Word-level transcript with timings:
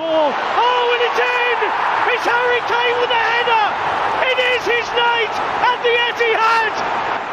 Oh, 0.00 0.30
and 0.94 1.02
it's 1.06 1.18
in! 1.18 1.58
It's 2.12 2.24
Harry 2.24 2.60
Kane 2.70 2.96
with 3.00 3.10
a 3.10 3.22
header! 3.30 3.66
It 4.30 4.38
is 4.54 4.62
his 4.62 4.86
night 4.94 5.32
at 5.62 5.78
the 5.82 5.90
Etihad! 6.06 6.72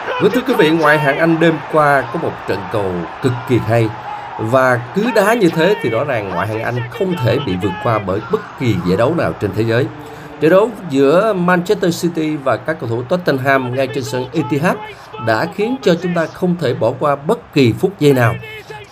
Với 0.07 0.21
vâng, 0.21 0.31
thưa 0.31 0.41
quý 0.47 0.53
vị, 0.53 0.69
ngoại 0.69 0.99
hạng 0.99 1.17
Anh 1.17 1.39
đêm 1.39 1.57
qua 1.71 2.03
có 2.13 2.19
một 2.19 2.31
trận 2.47 2.59
cầu 2.71 2.91
cực 3.21 3.31
kỳ 3.49 3.57
hay 3.67 3.89
và 4.37 4.79
cứ 4.95 5.11
đá 5.15 5.33
như 5.33 5.49
thế 5.49 5.75
thì 5.81 5.89
rõ 5.89 6.03
ràng 6.03 6.29
ngoại 6.29 6.47
hạng 6.47 6.63
Anh 6.63 6.75
không 6.89 7.15
thể 7.23 7.37
bị 7.45 7.53
vượt 7.61 7.71
qua 7.83 7.99
bởi 7.99 8.19
bất 8.31 8.59
kỳ 8.59 8.75
giải 8.87 8.97
đấu 8.97 9.15
nào 9.15 9.33
trên 9.39 9.51
thế 9.55 9.63
giới. 9.63 9.87
Trận 10.41 10.51
đấu 10.51 10.69
giữa 10.89 11.33
Manchester 11.33 12.01
City 12.01 12.35
và 12.35 12.57
các 12.57 12.77
cầu 12.79 12.89
thủ 12.89 13.03
Tottenham 13.03 13.75
ngay 13.75 13.87
trên 13.87 14.03
sân 14.03 14.25
Etihad 14.33 14.75
đã 15.25 15.47
khiến 15.55 15.75
cho 15.81 15.95
chúng 16.03 16.13
ta 16.13 16.25
không 16.25 16.55
thể 16.61 16.73
bỏ 16.73 16.91
qua 16.99 17.15
bất 17.15 17.53
kỳ 17.53 17.73
phút 17.79 17.99
giây 17.99 18.13
nào. 18.13 18.35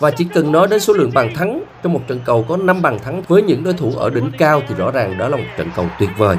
Và 0.04 0.10
chỉ 0.10 0.24
cần 0.24 0.52
nói 0.52 0.66
đến 0.70 0.80
số 0.80 0.92
lượng 0.92 1.10
bàn 1.14 1.34
thắng 1.34 1.62
trong 1.82 1.92
một 1.92 2.00
trận 2.08 2.20
cầu 2.24 2.44
có 2.48 2.56
5 2.56 2.82
bàn 2.82 2.98
thắng 2.98 3.22
với 3.28 3.42
những 3.42 3.64
đối 3.64 3.74
thủ 3.74 3.92
ở 3.96 4.10
đỉnh 4.10 4.30
cao 4.38 4.62
thì 4.68 4.74
rõ 4.74 4.90
ràng 4.90 5.18
đó 5.18 5.28
là 5.28 5.36
một 5.36 5.44
trận 5.58 5.70
cầu 5.76 5.86
tuyệt 5.98 6.08
vời. 6.18 6.36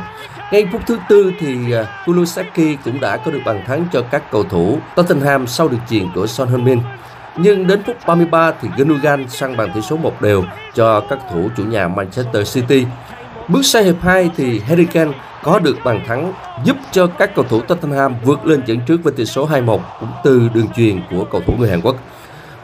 Ngay 0.52 0.68
phút 0.72 0.82
thứ 0.88 0.98
tư 1.10 1.32
thì 1.40 1.72
à, 1.72 2.04
Kulusevski 2.06 2.84
cũng 2.86 3.00
đã 3.00 3.18
có 3.18 3.32
được 3.32 3.40
bàn 3.46 3.64
thắng 3.68 3.86
cho 3.94 4.02
các 4.12 4.32
cầu 4.32 4.44
thủ 4.44 4.80
Tottenham 4.96 5.48
sau 5.48 5.68
được 5.68 5.78
chuyền 5.90 6.06
của 6.16 6.28
Son 6.28 6.50
Heung-min. 6.50 6.80
Nhưng 7.38 7.68
đến 7.68 7.84
phút 7.86 7.96
33 8.08 8.52
thì 8.62 8.70
Gundogan 8.78 9.30
sang 9.30 9.58
bàn 9.58 9.72
tỷ 9.76 9.82
số 9.82 9.98
một 9.98 10.22
đều 10.22 10.44
cho 10.74 11.00
các 11.10 11.20
thủ 11.32 11.50
chủ 11.58 11.64
nhà 11.64 11.88
Manchester 11.88 12.54
City. 12.54 12.86
Bước 13.48 13.66
sang 13.66 13.84
hiệp 13.84 14.02
2 14.02 14.30
thì 14.38 14.60
Harry 14.60 14.86
Kane 14.86 15.12
có 15.44 15.60
được 15.60 15.78
bàn 15.84 16.02
thắng 16.08 16.34
giúp 16.64 16.78
cho 16.92 17.08
các 17.08 17.36
cầu 17.36 17.46
thủ 17.50 17.62
Tottenham 17.62 18.16
vượt 18.24 18.46
lên 18.46 18.62
dẫn 18.66 18.80
trước 18.88 19.04
với 19.04 19.14
tỷ 19.14 19.26
số 19.26 19.48
2-1 19.48 19.80
cũng 20.00 20.10
từ 20.24 20.50
đường 20.54 20.68
truyền 20.76 21.02
của 21.10 21.26
cầu 21.32 21.42
thủ 21.48 21.54
người 21.60 21.70
Hàn 21.70 21.82
Quốc. 21.82 21.96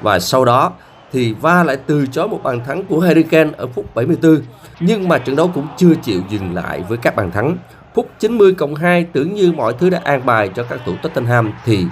Và 0.02 0.20
sau 0.20 0.46
đó 0.46 0.72
thì 1.12 1.34
Va 1.34 1.64
lại 1.64 1.78
từ 1.88 2.08
chối 2.08 2.28
một 2.28 2.44
bàn 2.44 2.66
thắng 2.66 2.84
của 2.84 3.00
Harry 3.00 3.24
Kane 3.24 3.52
ở 3.58 3.68
phút 3.68 3.96
74. 3.96 4.42
Nhưng 4.80 5.08
mà 5.08 5.18
trận 5.18 5.36
đấu 5.36 5.52
cũng 5.54 5.68
chưa 5.78 5.94
chịu 6.04 6.22
dừng 6.30 6.56
lại 6.56 6.84
với 6.90 6.98
các 6.98 7.16
bàn 7.16 7.32
thắng. 7.32 7.58
Phút 7.94 8.10
90 8.20 8.54
cộng 8.54 8.76
2 8.76 9.04
tưởng 9.04 9.34
như 9.34 9.52
mọi 9.52 9.74
thứ 9.80 9.90
đã 9.90 10.02
an 10.04 10.22
bài 10.26 10.50
cho 10.56 10.64
các 10.64 10.80
thủ 10.86 10.94
Tottenham 11.04 11.54
thì 11.66 11.86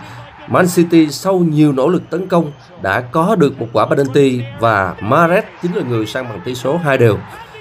Man 0.47 0.65
City 0.75 1.11
sau 1.11 1.39
nhiều 1.39 1.71
nỗ 1.71 1.87
lực 1.87 2.09
tấn 2.09 2.27
công 2.27 2.51
đã 2.81 3.01
có 3.01 3.35
được 3.35 3.59
một 3.59 3.67
quả 3.73 3.85
penalty 3.85 4.41
và 4.59 4.95
Mahrez 4.99 5.41
chính 5.61 5.75
là 5.75 5.83
người 5.89 6.05
sang 6.05 6.29
bằng 6.29 6.41
tỷ 6.45 6.55
số 6.55 6.77
2 6.77 6.97
đều. 6.97 7.17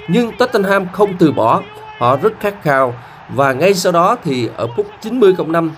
Nhưng 0.09 0.33
Tottenham 0.39 0.87
không 0.93 1.17
từ 1.19 1.33
bỏ, 1.33 1.62
họ 1.98 2.17
rất 2.17 2.33
khát 2.41 2.55
khao 2.62 2.95
và 3.28 3.53
ngay 3.53 3.75
sau 3.75 3.93
đó 3.93 4.17
thì 4.25 4.48
ở 4.56 4.67
phút 4.77 4.87
90 5.00 5.34
cộng 5.39 5.53
5 5.53 5.70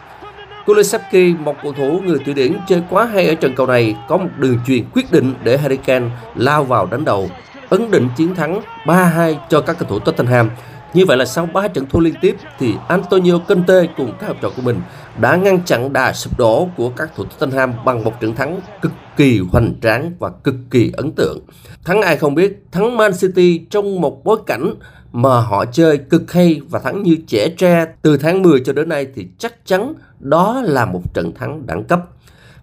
Kulusevski, 0.67 1.39
một 1.39 1.57
cầu 1.63 1.73
thủ 1.73 2.01
người 2.07 2.19
Thụy 2.19 2.35
Điển 2.35 2.57
chơi 2.69 2.83
quá 2.91 3.05
hay 3.05 3.29
ở 3.29 3.35
trận 3.35 3.55
cầu 3.55 3.67
này, 3.67 3.97
có 4.09 4.17
một 4.17 4.29
đường 4.39 4.59
truyền 4.67 4.85
quyết 4.95 5.13
định 5.13 5.35
để 5.45 5.59
Harry 5.59 5.77
Kane 5.77 6.11
lao 6.35 6.65
vào 6.65 6.87
đánh 6.87 7.05
đầu, 7.05 7.31
ấn 7.69 7.91
định 7.91 8.09
chiến 8.17 8.35
thắng 8.35 8.61
3-2 8.85 9.35
cho 9.49 9.61
các 9.61 9.79
cầu 9.79 9.89
thủ 9.89 9.99
Tottenham. 9.99 10.51
Như 10.95 11.07
vậy 11.07 11.17
là 11.17 11.25
sau 11.25 11.47
3 11.47 11.69
trận 11.69 11.87
thua 11.87 12.01
liên 12.01 12.15
tiếp 12.21 12.37
thì 12.59 12.75
Antonio 12.89 13.39
Conte 13.39 13.87
cùng 13.97 14.13
các 14.21 14.27
học 14.27 14.37
trò 14.43 14.51
của 14.57 14.63
mình 14.63 14.81
đã 15.21 15.37
ngăn 15.37 15.61
chặn 15.65 15.93
đà 15.93 16.13
sụp 16.13 16.39
đổ 16.39 16.69
của 16.77 16.89
các 16.89 17.11
thủ 17.17 17.25
Tottenham 17.25 17.73
bằng 17.85 18.05
một 18.05 18.21
trận 18.21 18.35
thắng 18.35 18.61
cực 18.83 18.93
kỳ 19.17 19.41
hoành 19.53 19.75
tráng 19.83 20.13
và 20.19 20.31
cực 20.45 20.55
kỳ 20.71 20.93
ấn 20.97 21.13
tượng. 21.13 21.39
Thắng 21.85 22.03
ai 22.03 22.17
không 22.17 22.35
biết, 22.35 22.65
thắng 22.73 22.97
Man 22.97 23.13
City 23.21 23.61
trong 23.71 24.01
một 24.01 24.25
bối 24.25 24.39
cảnh 24.47 24.75
mà 25.13 25.41
họ 25.41 25.65
chơi 25.65 25.99
cực 25.99 26.33
hay 26.33 26.61
và 26.69 26.79
thắng 26.79 27.03
như 27.03 27.17
trẻ 27.27 27.49
tre 27.49 27.87
từ 28.03 28.17
tháng 28.17 28.43
10 28.43 28.61
cho 28.61 28.73
đến 28.73 28.89
nay 28.89 29.07
thì 29.15 29.27
chắc 29.39 29.67
chắn 29.67 29.95
đó 30.21 30.63
là 30.65 30.85
một 30.85 31.15
trận 31.15 31.35
thắng 31.35 31.67
đẳng 31.67 31.85
cấp. 31.85 32.01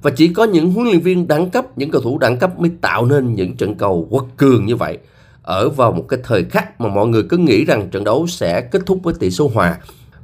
Và 0.01 0.11
chỉ 0.11 0.27
có 0.27 0.43
những 0.43 0.71
huấn 0.71 0.87
luyện 0.87 0.99
viên 0.99 1.27
đẳng 1.27 1.49
cấp, 1.49 1.77
những 1.77 1.91
cầu 1.91 2.01
thủ 2.01 2.17
đẳng 2.17 2.37
cấp 2.37 2.59
mới 2.59 2.71
tạo 2.81 3.05
nên 3.05 3.35
những 3.35 3.55
trận 3.55 3.75
cầu 3.75 4.07
quật 4.11 4.23
cường 4.37 4.65
như 4.65 4.75
vậy 4.75 4.97
ở 5.41 5.69
vào 5.69 5.91
một 5.91 6.05
cái 6.09 6.19
thời 6.23 6.43
khắc 6.43 6.81
mà 6.81 6.89
mọi 6.89 7.07
người 7.07 7.23
cứ 7.29 7.37
nghĩ 7.37 7.65
rằng 7.65 7.89
trận 7.89 8.03
đấu 8.03 8.27
sẽ 8.27 8.61
kết 8.61 8.81
thúc 8.85 8.99
với 9.03 9.13
tỷ 9.19 9.31
số 9.31 9.51
hòa. 9.53 9.77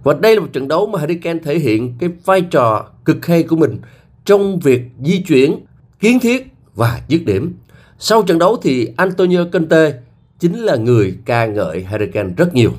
Và 0.04 0.14
đây 0.14 0.36
là 0.36 0.42
một 0.42 0.48
trận 0.54 0.68
đấu 0.68 0.86
mà 0.86 1.00
Harry 1.00 1.16
Kane 1.16 1.40
thể 1.44 1.60
hiện 1.60 1.94
cái 2.00 2.10
vai 2.26 2.42
trò 2.42 2.86
cực 3.06 3.26
hay 3.26 3.44
của 3.44 3.56
mình 3.56 3.78
trong 4.26 4.60
việc 4.60 4.82
di 5.06 5.24
chuyển, 5.24 5.66
kiến 6.00 6.20
thiết 6.20 6.48
và 6.76 7.02
dứt 7.08 7.22
điểm. 7.26 7.54
Sau 8.00 8.24
trận 8.24 8.40
đấu 8.40 8.58
thì 8.64 8.90
Antonio 8.98 9.46
Conte 9.52 9.94
chính 10.40 10.54
là 10.54 10.76
người 10.76 11.18
ca 11.26 11.46
ngợi 11.46 11.84
Harry 11.84 12.08
Kane 12.14 12.34
rất 12.38 12.54
nhiều. 12.54 12.72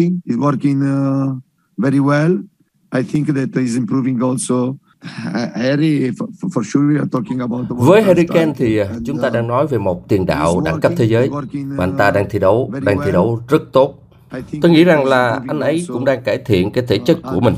He's 0.00 0.38
working 0.38 0.80
uh, 0.80 1.38
very 1.76 1.98
well. 1.98 2.36
I 2.92 3.02
think 3.12 3.26
that 3.26 3.48
he's 3.54 3.76
improving 3.76 4.20
also. 4.20 4.74
Harry, 5.54 6.10
for 6.54 6.64
sure 6.64 6.84
we 6.92 6.98
are 6.98 7.08
talking 7.12 7.40
about 7.40 7.66
Với 7.68 8.02
Harry 8.02 8.26
Kane 8.26 8.52
thì 8.56 8.82
uh, 8.82 8.86
chúng 9.06 9.18
ta 9.18 9.30
đang 9.30 9.48
nói 9.48 9.66
về 9.66 9.78
một 9.78 10.08
tiền 10.08 10.26
đạo 10.26 10.60
đẳng 10.64 10.80
cấp 10.80 10.92
thế 10.96 11.04
giới 11.04 11.30
và 11.52 11.84
anh 11.84 11.96
ta 11.96 12.10
đang 12.10 12.26
thi 12.30 12.38
đấu, 12.38 12.72
đang 12.84 12.98
thi 13.04 13.12
đấu 13.12 13.42
rất 13.48 13.62
tốt 13.72 14.09
Tôi 14.62 14.70
nghĩ 14.70 14.84
rằng 14.84 15.04
là 15.04 15.40
anh 15.48 15.60
ấy 15.60 15.84
cũng 15.88 16.04
đang 16.04 16.22
cải 16.22 16.38
thiện 16.38 16.70
cái 16.70 16.84
thể 16.88 16.98
chất 16.98 17.18
của 17.22 17.40
mình. 17.40 17.54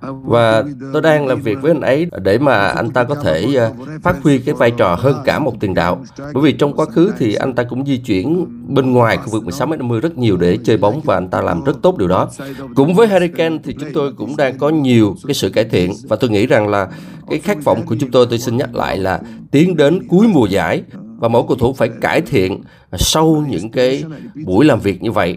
Và 0.00 0.64
tôi 0.92 1.02
đang 1.02 1.26
làm 1.26 1.40
việc 1.40 1.62
với 1.62 1.70
anh 1.70 1.80
ấy 1.80 2.06
để 2.22 2.38
mà 2.38 2.68
anh 2.68 2.90
ta 2.90 3.04
có 3.04 3.14
thể 3.14 3.54
ờ, 3.54 3.72
phát 4.02 4.22
huy 4.22 4.38
cái 4.38 4.54
vai 4.54 4.70
trò 4.70 4.94
hơn 4.94 5.16
cả 5.24 5.38
một 5.38 5.60
tiền 5.60 5.74
đạo. 5.74 6.04
Bởi 6.18 6.42
vì 6.42 6.52
trong 6.52 6.72
quá 6.76 6.86
khứ 6.86 7.12
thì 7.18 7.34
anh 7.34 7.54
ta 7.54 7.62
cũng 7.62 7.86
di 7.86 7.96
chuyển 7.98 8.46
bên 8.74 8.92
ngoài 8.92 9.16
khu 9.16 9.28
vực 9.30 9.44
16m50 9.44 10.00
rất 10.00 10.18
nhiều 10.18 10.36
để 10.36 10.58
chơi 10.64 10.76
bóng 10.76 11.00
và 11.04 11.14
anh 11.14 11.28
ta 11.28 11.42
làm 11.42 11.64
rất 11.64 11.82
tốt 11.82 11.98
điều 11.98 12.08
đó. 12.08 12.28
Cũng 12.74 12.94
với 12.94 13.06
Harry 13.06 13.28
Kane 13.28 13.58
thì 13.64 13.74
chúng 13.80 13.90
tôi 13.94 14.12
cũng 14.12 14.36
đang 14.36 14.58
có 14.58 14.68
nhiều 14.68 15.16
cái 15.26 15.34
sự 15.34 15.50
cải 15.50 15.64
thiện. 15.64 15.92
Và 16.08 16.16
tôi 16.16 16.30
nghĩ 16.30 16.46
rằng 16.46 16.68
là 16.68 16.88
cái 17.30 17.38
khát 17.38 17.64
vọng 17.64 17.82
của 17.86 17.96
chúng 18.00 18.10
tôi 18.10 18.26
tôi 18.30 18.38
xin 18.38 18.56
nhắc 18.56 18.74
lại 18.74 18.98
là 18.98 19.20
tiến 19.50 19.76
đến 19.76 20.08
cuối 20.08 20.26
mùa 20.28 20.46
giải 20.46 20.82
và 21.18 21.28
mỗi 21.28 21.42
cầu 21.48 21.56
thủ 21.56 21.72
phải 21.72 21.90
cải 22.00 22.20
thiện 22.20 22.62
sau 22.98 23.44
những 23.48 23.70
cái 23.70 24.04
buổi 24.44 24.64
làm 24.64 24.80
việc 24.80 25.02
như 25.02 25.12
vậy 25.12 25.36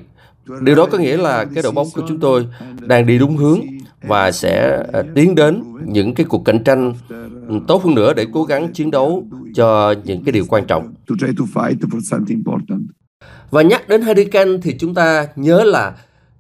Điều 0.62 0.76
đó 0.76 0.88
có 0.92 0.98
nghĩa 0.98 1.18
là 1.18 1.46
cái 1.46 1.64
đội 1.64 1.72
bóng 1.72 1.88
của 1.94 2.02
chúng 2.08 2.20
tôi 2.20 2.48
đang 2.82 3.06
đi 3.06 3.18
đúng 3.18 3.38
hướng 3.38 3.60
và 4.02 4.32
sẽ 4.32 4.84
à, 4.94 5.02
tiến 5.16 5.36
đến 5.36 5.64
những 5.86 6.14
cái 6.14 6.26
cuộc 6.30 6.46
cạnh 6.46 6.64
tranh 6.64 6.94
tốt 7.68 7.84
hơn 7.84 7.96
nữa 7.96 8.14
để 8.14 8.28
cố 8.34 8.44
gắng 8.44 8.74
chiến 8.74 8.92
đấu 8.92 9.28
cho 9.56 9.94
những 10.04 10.24
cái 10.24 10.32
điều 10.32 10.46
quan 10.50 10.66
trọng. 10.66 10.94
Và 13.50 13.62
nhắc 13.62 13.88
đến 13.90 14.02
Harry 14.02 14.26
Kane 14.26 14.52
thì 14.62 14.78
chúng 14.80 14.94
ta 14.94 15.28
nhớ 15.36 15.64
là 15.64 15.96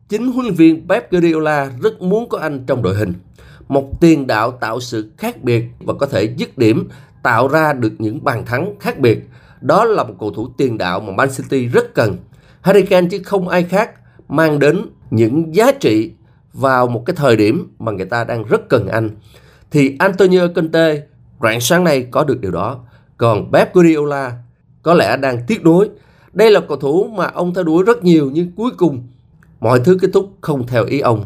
chính 0.10 0.32
huấn 0.32 0.46
luyện 0.46 0.56
viên 0.56 0.88
Pep 0.88 1.12
Guardiola 1.12 1.72
rất 1.82 2.02
muốn 2.02 2.30
có 2.30 2.38
anh 2.38 2.64
trong 2.68 2.84
đội 2.84 2.96
hình. 2.96 3.14
Một 3.68 4.02
tiền 4.02 4.28
đạo 4.28 4.52
tạo 4.52 4.80
sự 4.80 5.12
khác 5.18 5.44
biệt 5.44 5.64
và 5.80 5.94
có 5.94 6.06
thể 6.06 6.24
dứt 6.38 6.58
điểm 6.58 6.90
tạo 7.24 7.48
ra 7.48 7.74
được 7.74 7.94
những 7.98 8.24
bàn 8.24 8.46
thắng 8.46 8.74
khác 8.80 9.00
biệt. 9.00 9.20
Đó 9.62 9.86
là 9.86 10.04
một 10.04 10.14
cầu 10.20 10.32
thủ 10.32 10.48
tiền 10.58 10.78
đạo 10.78 11.00
mà 11.00 11.14
Man 11.14 11.30
City 11.38 11.66
rất 11.66 11.94
cần. 11.94 12.18
Harry 12.64 12.82
Kane 12.82 13.08
chứ 13.12 13.20
không 13.24 13.48
ai 13.48 13.64
khác 13.64 13.92
mang 14.30 14.60
đến 14.60 14.82
những 15.12 15.56
giá 15.56 15.72
trị 15.72 16.12
vào 16.54 16.88
một 16.88 17.04
cái 17.06 17.16
thời 17.16 17.36
điểm 17.36 17.76
mà 17.80 17.92
người 17.92 18.06
ta 18.06 18.24
đang 18.24 18.44
rất 18.44 18.70
cần 18.70 18.88
anh. 18.88 19.10
Thì 19.72 19.96
Antonio 20.00 20.48
Conte 20.56 21.02
rạng 21.42 21.62
sáng 21.62 21.84
nay 21.84 22.08
có 22.12 22.24
được 22.24 22.42
điều 22.42 22.52
đó. 22.52 22.80
Còn 23.18 23.52
Pep 23.52 23.74
Guardiola 23.74 24.32
có 24.84 24.94
lẽ 24.94 25.18
đang 25.18 25.38
tiếc 25.48 25.64
nuối. 25.64 25.90
Đây 26.34 26.52
là 26.52 26.60
cầu 26.68 26.78
thủ 26.78 27.08
mà 27.08 27.28
ông 27.28 27.54
theo 27.54 27.64
đuổi 27.64 27.84
rất 27.84 28.04
nhiều 28.04 28.30
nhưng 28.34 28.52
cuối 28.52 28.72
cùng 28.78 29.08
mọi 29.60 29.80
thứ 29.86 29.98
kết 30.02 30.10
thúc 30.14 30.38
không 30.42 30.68
theo 30.68 30.86
ý 30.86 31.00
ông. 31.00 31.26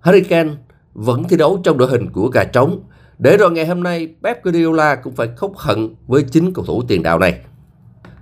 Harry 0.00 0.20
Kane 0.20 0.50
vẫn 0.94 1.24
thi 1.24 1.36
đấu 1.36 1.60
trong 1.64 1.78
đội 1.78 1.90
hình 1.90 2.10
của 2.10 2.28
gà 2.28 2.44
trống. 2.44 2.80
Để 3.18 3.36
rồi 3.36 3.50
ngày 3.50 3.66
hôm 3.66 3.82
nay 3.82 4.14
Pep 4.22 4.44
Guardiola 4.44 4.94
cũng 4.94 5.14
phải 5.14 5.28
khóc 5.36 5.52
hận 5.56 5.94
với 6.06 6.24
chính 6.30 6.52
cầu 6.52 6.64
thủ 6.64 6.82
tiền 6.88 7.02
đạo 7.02 7.18
này. 7.18 7.40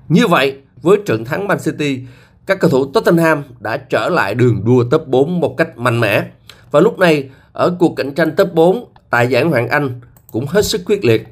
Như 0.08 0.26
vậy, 0.26 0.56
với 0.82 0.98
trận 1.06 1.24
thắng 1.24 1.48
Man 1.48 1.58
City, 1.64 2.00
các 2.48 2.60
cầu 2.60 2.70
thủ 2.70 2.84
Tottenham 2.84 3.42
đã 3.60 3.76
trở 3.76 4.08
lại 4.08 4.34
đường 4.34 4.64
đua 4.64 4.84
top 4.90 5.06
4 5.06 5.40
một 5.40 5.54
cách 5.56 5.78
mạnh 5.78 6.00
mẽ. 6.00 6.24
Và 6.70 6.80
lúc 6.80 6.98
này, 6.98 7.28
ở 7.52 7.76
cuộc 7.78 7.94
cạnh 7.96 8.14
tranh 8.14 8.36
top 8.36 8.54
4 8.54 8.92
tại 9.10 9.28
giải 9.28 9.42
Hoàng 9.42 9.68
Anh 9.68 10.00
cũng 10.32 10.46
hết 10.46 10.64
sức 10.64 10.80
quyết 10.86 11.04
liệt. 11.04 11.28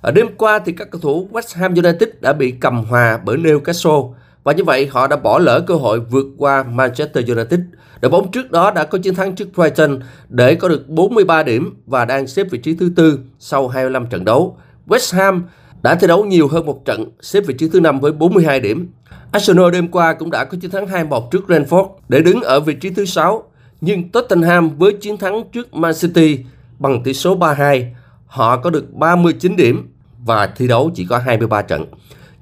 Ở 0.00 0.10
đêm 0.10 0.26
qua 0.36 0.58
thì 0.58 0.72
các 0.72 0.90
cầu 0.90 1.00
thủ 1.00 1.28
West 1.32 1.60
Ham 1.60 1.74
United 1.74 2.08
đã 2.20 2.32
bị 2.32 2.50
cầm 2.50 2.84
hòa 2.84 3.20
bởi 3.24 3.36
Newcastle 3.36 4.12
và 4.44 4.52
như 4.52 4.64
vậy 4.64 4.86
họ 4.86 5.06
đã 5.06 5.16
bỏ 5.16 5.38
lỡ 5.38 5.60
cơ 5.66 5.74
hội 5.74 6.00
vượt 6.00 6.26
qua 6.38 6.62
Manchester 6.62 7.30
United. 7.30 7.60
Đội 8.00 8.10
bóng 8.10 8.30
trước 8.30 8.50
đó 8.50 8.70
đã 8.70 8.84
có 8.84 8.98
chiến 8.98 9.14
thắng 9.14 9.34
trước 9.34 9.48
Brighton 9.54 10.00
để 10.28 10.54
có 10.54 10.68
được 10.68 10.88
43 10.88 11.42
điểm 11.42 11.74
và 11.86 12.04
đang 12.04 12.26
xếp 12.26 12.46
vị 12.50 12.58
trí 12.58 12.74
thứ 12.74 12.90
tư 12.96 13.18
sau 13.38 13.68
25 13.68 14.06
trận 14.06 14.24
đấu. 14.24 14.58
West 14.86 15.16
Ham 15.16 15.44
đã 15.82 15.94
thi 15.94 16.06
đấu 16.06 16.24
nhiều 16.24 16.48
hơn 16.48 16.66
một 16.66 16.84
trận, 16.84 17.10
xếp 17.20 17.40
vị 17.46 17.54
trí 17.58 17.68
thứ 17.68 17.80
năm 17.80 18.00
với 18.00 18.12
42 18.12 18.60
điểm. 18.60 18.88
Arsenal 19.36 19.70
đêm 19.70 19.88
qua 19.88 20.14
cũng 20.14 20.30
đã 20.30 20.44
có 20.44 20.58
chiến 20.60 20.70
thắng 20.70 20.86
2-1 20.86 21.28
trước 21.30 21.44
Brentford 21.48 21.88
để 22.08 22.20
đứng 22.20 22.40
ở 22.40 22.60
vị 22.60 22.74
trí 22.74 22.90
thứ 22.90 23.04
6. 23.04 23.42
Nhưng 23.80 24.08
Tottenham 24.08 24.78
với 24.78 24.92
chiến 24.92 25.16
thắng 25.16 25.44
trước 25.52 25.74
Man 25.74 25.92
City 26.00 26.38
bằng 26.78 27.02
tỷ 27.02 27.14
số 27.14 27.38
3-2, 27.38 27.84
họ 28.26 28.56
có 28.56 28.70
được 28.70 28.94
39 28.94 29.56
điểm 29.56 29.88
và 30.24 30.46
thi 30.46 30.68
đấu 30.68 30.90
chỉ 30.94 31.06
có 31.10 31.18
23 31.18 31.62
trận. 31.62 31.84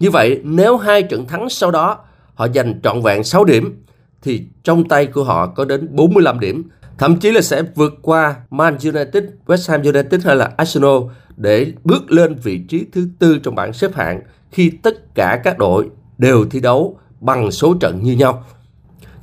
Như 0.00 0.10
vậy, 0.10 0.40
nếu 0.44 0.76
hai 0.76 1.02
trận 1.02 1.26
thắng 1.26 1.48
sau 1.48 1.70
đó 1.70 1.98
họ 2.34 2.48
giành 2.54 2.80
trọn 2.82 3.02
vẹn 3.02 3.24
6 3.24 3.44
điểm, 3.44 3.82
thì 4.22 4.42
trong 4.64 4.88
tay 4.88 5.06
của 5.06 5.24
họ 5.24 5.46
có 5.46 5.64
đến 5.64 5.88
45 5.90 6.40
điểm, 6.40 6.68
thậm 6.98 7.16
chí 7.16 7.30
là 7.30 7.40
sẽ 7.40 7.62
vượt 7.74 7.94
qua 8.02 8.34
Man 8.50 8.76
United, 8.84 9.24
West 9.46 9.72
Ham 9.72 9.82
United 9.82 10.26
hay 10.26 10.36
là 10.36 10.50
Arsenal 10.56 10.98
để 11.36 11.72
bước 11.84 12.12
lên 12.12 12.34
vị 12.42 12.58
trí 12.68 12.86
thứ 12.92 13.08
tư 13.18 13.38
trong 13.38 13.54
bảng 13.54 13.72
xếp 13.72 13.94
hạng 13.94 14.20
khi 14.50 14.70
tất 14.82 15.14
cả 15.14 15.40
các 15.44 15.58
đội 15.58 15.88
đều 16.18 16.46
thi 16.50 16.60
đấu 16.60 16.98
bằng 17.20 17.50
số 17.50 17.74
trận 17.80 18.02
như 18.02 18.12
nhau. 18.12 18.44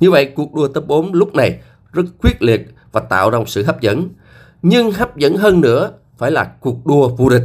Như 0.00 0.10
vậy, 0.10 0.32
cuộc 0.36 0.54
đua 0.54 0.68
top 0.68 0.86
4 0.86 1.14
lúc 1.14 1.34
này 1.34 1.60
rất 1.92 2.04
quyết 2.22 2.42
liệt 2.42 2.68
và 2.92 3.00
tạo 3.00 3.30
ra 3.30 3.38
một 3.38 3.48
sự 3.48 3.64
hấp 3.64 3.80
dẫn. 3.80 4.08
Nhưng 4.62 4.92
hấp 4.92 5.16
dẫn 5.16 5.36
hơn 5.36 5.60
nữa 5.60 5.90
phải 6.18 6.30
là 6.30 6.44
cuộc 6.60 6.86
đua 6.86 7.08
vô 7.08 7.28
địch. 7.28 7.42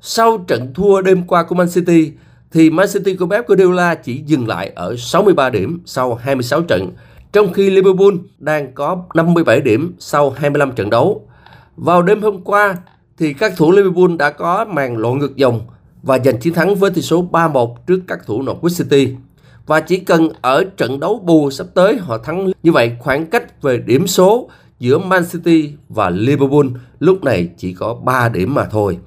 Sau 0.00 0.38
trận 0.46 0.74
thua 0.74 1.00
đêm 1.00 1.26
qua 1.26 1.42
của 1.42 1.54
Man 1.54 1.68
City, 1.68 2.12
thì 2.52 2.70
Man 2.70 2.86
City 2.92 3.16
của 3.16 3.26
Pep 3.26 3.46
Guardiola 3.46 3.94
chỉ 3.94 4.22
dừng 4.26 4.48
lại 4.48 4.72
ở 4.74 4.96
63 4.98 5.50
điểm 5.50 5.80
sau 5.84 6.14
26 6.14 6.62
trận, 6.62 6.92
trong 7.32 7.52
khi 7.52 7.70
Liverpool 7.70 8.14
đang 8.38 8.72
có 8.74 9.04
57 9.14 9.60
điểm 9.60 9.94
sau 9.98 10.30
25 10.30 10.72
trận 10.72 10.90
đấu. 10.90 11.28
Vào 11.76 12.02
đêm 12.02 12.22
hôm 12.22 12.44
qua, 12.44 12.76
thì 13.18 13.32
các 13.32 13.52
thủ 13.56 13.72
Liverpool 13.72 14.16
đã 14.18 14.30
có 14.30 14.64
màn 14.64 14.96
lộ 14.96 15.14
ngược 15.14 15.36
dòng 15.36 15.60
và 16.02 16.18
giành 16.24 16.40
chiến 16.40 16.54
thắng 16.54 16.74
với 16.74 16.90
tỷ 16.90 17.02
số 17.02 17.28
3-1 17.32 17.74
trước 17.86 18.00
các 18.08 18.18
thủ 18.26 18.42
Norwich 18.42 18.78
City. 18.78 19.14
Và 19.66 19.80
chỉ 19.80 19.96
cần 19.98 20.28
ở 20.40 20.64
trận 20.76 21.00
đấu 21.00 21.22
bù 21.24 21.50
sắp 21.50 21.66
tới 21.74 21.96
họ 21.96 22.18
thắng 22.18 22.50
như 22.62 22.72
vậy 22.72 22.92
khoảng 22.98 23.26
cách 23.26 23.62
về 23.62 23.78
điểm 23.78 24.06
số 24.06 24.48
giữa 24.78 24.98
Man 24.98 25.22
City 25.32 25.72
và 25.88 26.10
Liverpool 26.10 26.66
lúc 26.98 27.24
này 27.24 27.48
chỉ 27.56 27.74
có 27.74 27.94
3 27.94 28.28
điểm 28.28 28.54
mà 28.54 28.64
thôi. 28.64 28.98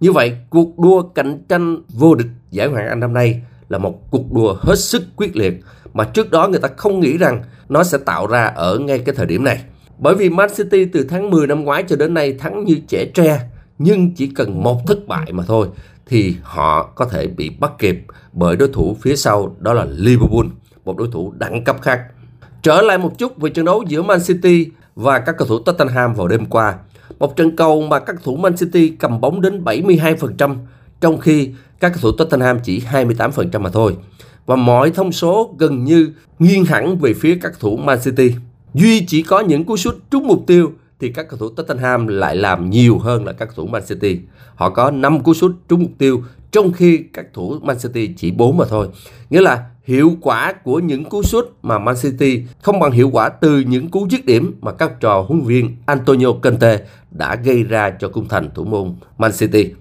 Như 0.00 0.12
vậy, 0.12 0.36
cuộc 0.50 0.78
đua 0.78 1.02
cạnh 1.02 1.42
tranh 1.48 1.76
vô 1.88 2.14
địch 2.14 2.26
giải 2.50 2.68
Ngoại 2.68 2.88
Anh 2.88 3.00
năm 3.00 3.12
nay 3.12 3.40
là 3.68 3.78
một 3.78 4.10
cuộc 4.10 4.32
đua 4.32 4.56
hết 4.60 4.78
sức 4.78 5.02
quyết 5.16 5.36
liệt 5.36 5.60
mà 5.94 6.04
trước 6.04 6.30
đó 6.30 6.48
người 6.48 6.60
ta 6.60 6.68
không 6.76 7.00
nghĩ 7.00 7.16
rằng 7.16 7.42
nó 7.68 7.84
sẽ 7.84 7.98
tạo 7.98 8.26
ra 8.26 8.44
ở 8.44 8.78
ngay 8.78 8.98
cái 8.98 9.14
thời 9.14 9.26
điểm 9.26 9.44
này. 9.44 9.64
Bởi 9.98 10.14
vì 10.14 10.30
Man 10.30 10.48
City 10.56 10.84
từ 10.84 11.06
tháng 11.08 11.30
10 11.30 11.46
năm 11.46 11.64
ngoái 11.64 11.84
cho 11.88 11.96
đến 11.96 12.14
nay 12.14 12.32
thắng 12.32 12.64
như 12.64 12.76
trẻ 12.88 13.04
tre, 13.14 13.40
nhưng 13.78 14.14
chỉ 14.14 14.26
cần 14.26 14.62
một 14.62 14.86
thất 14.86 15.08
bại 15.08 15.32
mà 15.32 15.44
thôi 15.46 15.68
thì 16.06 16.36
họ 16.42 16.92
có 16.94 17.04
thể 17.04 17.26
bị 17.26 17.50
bắt 17.50 17.72
kịp 17.78 18.04
bởi 18.32 18.56
đối 18.56 18.68
thủ 18.68 18.96
phía 19.00 19.16
sau 19.16 19.56
đó 19.58 19.72
là 19.72 19.86
Liverpool, 19.90 20.46
một 20.84 20.96
đối 20.96 21.08
thủ 21.12 21.32
đẳng 21.38 21.64
cấp 21.64 21.76
khác. 21.82 22.00
Trở 22.62 22.82
lại 22.82 22.98
một 22.98 23.18
chút 23.18 23.38
về 23.38 23.50
trận 23.50 23.64
đấu 23.64 23.84
giữa 23.88 24.02
Man 24.02 24.20
City 24.26 24.66
và 24.94 25.18
các 25.18 25.36
cầu 25.38 25.48
thủ 25.48 25.58
Tottenham 25.58 26.14
vào 26.14 26.28
đêm 26.28 26.46
qua. 26.46 26.74
Một 27.18 27.36
trận 27.36 27.56
cầu 27.56 27.82
mà 27.82 27.98
các 27.98 28.12
cầu 28.12 28.22
thủ 28.24 28.36
Man 28.36 28.56
City 28.56 28.88
cầm 28.88 29.20
bóng 29.20 29.40
đến 29.40 29.64
72%, 29.64 30.56
trong 31.00 31.18
khi 31.18 31.50
các 31.80 31.92
cầu 31.92 32.00
thủ 32.02 32.12
Tottenham 32.18 32.58
chỉ 32.62 32.82
28% 32.92 33.60
mà 33.60 33.70
thôi. 33.70 33.96
Và 34.46 34.56
mọi 34.56 34.90
thông 34.90 35.12
số 35.12 35.54
gần 35.58 35.84
như 35.84 36.12
nghiêng 36.38 36.64
hẳn 36.64 36.98
về 36.98 37.14
phía 37.14 37.38
các 37.42 37.52
cầu 37.52 37.60
thủ 37.60 37.76
Man 37.76 37.98
City. 38.04 38.34
Duy 38.74 39.04
chỉ 39.06 39.22
có 39.22 39.40
những 39.40 39.64
cú 39.64 39.76
sút 39.76 39.96
trúng 40.10 40.26
mục 40.26 40.44
tiêu 40.46 40.72
thì 41.00 41.12
các 41.12 41.28
cầu 41.28 41.38
thủ 41.38 41.48
Tottenham 41.48 42.06
lại 42.06 42.36
làm 42.36 42.70
nhiều 42.70 42.98
hơn 42.98 43.24
là 43.24 43.32
các 43.32 43.46
cầu 43.46 43.54
thủ 43.56 43.66
Man 43.72 43.82
City. 43.88 44.20
Họ 44.54 44.70
có 44.70 44.90
5 44.90 45.22
cú 45.22 45.34
sút 45.34 45.56
trúng 45.68 45.82
mục 45.82 45.90
tiêu 45.98 46.22
trong 46.50 46.72
khi 46.72 47.04
các 47.12 47.26
thủ 47.34 47.58
Man 47.62 47.76
City 47.78 48.14
chỉ 48.16 48.30
4 48.30 48.56
mà 48.56 48.64
thôi. 48.68 48.88
Nghĩa 49.30 49.40
là 49.40 49.64
hiệu 49.84 50.12
quả 50.20 50.52
của 50.52 50.78
những 50.78 51.04
cú 51.04 51.22
sút 51.22 51.50
mà 51.62 51.78
Man 51.78 51.94
City 52.02 52.42
không 52.62 52.80
bằng 52.80 52.92
hiệu 52.92 53.10
quả 53.12 53.28
từ 53.28 53.60
những 53.60 53.88
cú 53.88 54.06
dứt 54.10 54.24
điểm 54.24 54.54
mà 54.60 54.72
các 54.72 55.00
trò 55.00 55.24
huấn 55.28 55.40
viên 55.42 55.76
Antonio 55.86 56.32
Conte 56.42 56.80
đã 57.10 57.36
gây 57.36 57.62
ra 57.62 57.90
cho 57.90 58.08
cung 58.08 58.28
thành 58.28 58.50
thủ 58.54 58.64
môn 58.64 58.94
Man 59.18 59.32
City. 59.32 59.74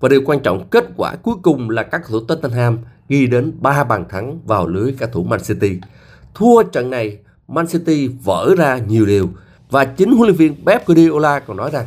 Và 0.00 0.08
điều 0.08 0.22
quan 0.26 0.40
trọng 0.40 0.68
kết 0.68 0.84
quả 0.96 1.14
cuối 1.16 1.34
cùng 1.42 1.70
là 1.70 1.82
các 1.82 2.02
cầu 2.08 2.20
thủ 2.20 2.26
Tottenham 2.26 2.78
ghi 3.08 3.26
đến 3.26 3.52
3 3.60 3.84
bàn 3.84 4.04
thắng 4.08 4.38
vào 4.46 4.68
lưới 4.68 4.94
các 4.98 5.12
thủ 5.12 5.24
Man 5.24 5.40
City. 5.40 5.78
Thua 6.34 6.62
trận 6.62 6.90
này, 6.90 7.18
Man 7.48 7.66
City 7.66 8.08
vỡ 8.08 8.54
ra 8.58 8.78
nhiều 8.78 9.06
điều 9.06 9.28
và 9.72 9.84
chính 9.84 10.12
huấn 10.12 10.28
luyện 10.28 10.36
viên 10.36 10.64
Pep 10.66 10.86
Guardiola 10.86 11.38
còn 11.40 11.56
nói 11.56 11.70
rằng 11.72 11.86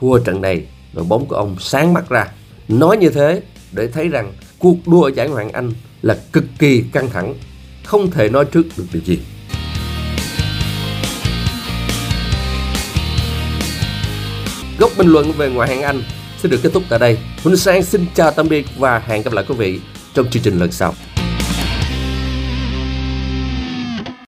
thua 0.00 0.18
trận 0.18 0.40
này 0.40 0.66
đội 0.92 1.04
bóng 1.04 1.26
của 1.26 1.36
ông 1.36 1.56
sáng 1.60 1.94
mắt 1.94 2.08
ra. 2.08 2.26
Nói 2.68 2.96
như 2.96 3.10
thế 3.10 3.42
để 3.72 3.88
thấy 3.88 4.08
rằng 4.08 4.32
cuộc 4.58 4.76
đua 4.86 5.02
ở 5.02 5.10
giải 5.14 5.28
Ngoại 5.28 5.44
hạng 5.44 5.52
Anh 5.52 5.72
là 6.02 6.16
cực 6.32 6.44
kỳ 6.58 6.84
căng 6.92 7.10
thẳng, 7.10 7.34
không 7.84 8.10
thể 8.10 8.28
nói 8.28 8.44
trước 8.44 8.62
được 8.76 8.84
điều 8.92 9.02
gì. 9.02 9.18
Góc 14.78 14.90
bình 14.98 15.08
luận 15.08 15.32
về 15.32 15.50
ngoại 15.50 15.68
hạng 15.68 15.82
Anh 15.82 16.02
sẽ 16.38 16.48
được 16.48 16.60
kết 16.62 16.70
thúc 16.72 16.82
tại 16.88 16.98
đây. 16.98 17.18
Huỳnh 17.44 17.56
Sang 17.56 17.82
xin 17.82 18.06
chào 18.14 18.30
tạm 18.30 18.48
biệt 18.48 18.66
và 18.78 18.98
hẹn 18.98 19.22
gặp 19.22 19.32
lại 19.32 19.44
quý 19.48 19.54
vị 19.54 19.80
trong 20.14 20.30
chương 20.30 20.42
trình 20.42 20.58
lần 20.58 20.72
sau. 20.72 20.94